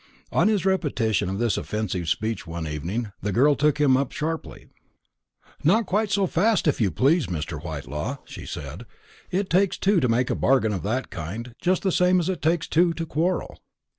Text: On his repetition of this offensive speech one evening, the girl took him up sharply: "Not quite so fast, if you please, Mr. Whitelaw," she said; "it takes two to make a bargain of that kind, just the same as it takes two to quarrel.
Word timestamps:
On 0.31 0.47
his 0.47 0.65
repetition 0.65 1.29
of 1.29 1.37
this 1.37 1.57
offensive 1.57 2.09
speech 2.09 2.47
one 2.47 2.67
evening, 2.67 3.11
the 3.21 3.31
girl 3.31 3.53
took 3.55 3.79
him 3.79 3.95
up 3.95 4.11
sharply: 4.11 4.69
"Not 5.63 5.85
quite 5.85 6.09
so 6.09 6.25
fast, 6.25 6.67
if 6.67 6.81
you 6.81 6.89
please, 6.89 7.27
Mr. 7.27 7.63
Whitelaw," 7.63 8.17
she 8.25 8.47
said; 8.47 8.87
"it 9.29 9.47
takes 9.47 9.77
two 9.77 9.99
to 9.99 10.09
make 10.09 10.31
a 10.31 10.35
bargain 10.35 10.73
of 10.73 10.81
that 10.81 11.11
kind, 11.11 11.53
just 11.61 11.83
the 11.83 11.91
same 11.91 12.19
as 12.19 12.29
it 12.29 12.41
takes 12.41 12.67
two 12.67 12.93
to 12.95 13.05
quarrel. 13.05 13.59